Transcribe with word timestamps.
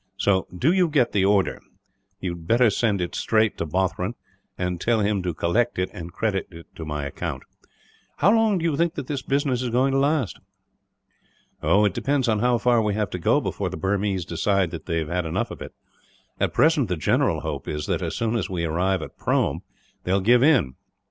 So, 0.17 0.47
do 0.51 0.71
you 0.73 0.87
get 0.87 1.11
the 1.11 1.25
order. 1.25 1.61
You 2.19 2.31
had 2.31 2.47
better 2.47 2.71
send 2.71 3.01
it 3.01 3.13
straight 3.13 3.55
to 3.59 3.67
Bothron; 3.67 4.15
and 4.57 4.81
tell 4.81 5.01
him 5.01 5.21
to 5.21 5.31
collect 5.35 5.77
it, 5.77 5.91
and 5.93 6.11
credit 6.11 6.47
it 6.49 6.65
to 6.73 6.85
my 6.85 7.05
account. 7.05 7.43
"How 8.17 8.33
long 8.33 8.57
do 8.57 8.65
you 8.65 8.75
think 8.75 8.95
that 8.95 9.05
this 9.05 9.21
business 9.21 9.61
is 9.61 9.69
going 9.69 9.91
to 9.91 9.99
last?" 9.99 10.39
"It 11.61 11.93
depends 11.93 12.25
how 12.25 12.57
far 12.57 12.81
we 12.81 12.95
have 12.95 13.11
to 13.11 13.19
go 13.19 13.39
before 13.39 13.69
the 13.69 13.77
Burmese 13.77 14.25
decide 14.25 14.71
that 14.71 14.87
they 14.87 14.97
have 14.97 15.07
had 15.09 15.27
enough 15.27 15.51
of 15.51 15.61
it. 15.61 15.75
At 16.39 16.51
present, 16.51 16.89
the 16.89 16.97
general 16.97 17.41
hope 17.41 17.67
is 17.67 17.85
that, 17.85 18.01
as 18.01 18.15
soon 18.15 18.35
as 18.35 18.49
we 18.49 18.63
arrive 18.65 19.03
at 19.03 19.19
Prome, 19.19 19.61
they 20.03 20.11
will 20.11 20.19
give 20.21 20.41
in. 20.41 20.73